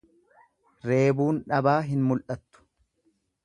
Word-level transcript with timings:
Reebuun 0.91 1.43
dhabaa 1.53 1.77
hin 1.91 2.03
mul'attu. 2.09 2.67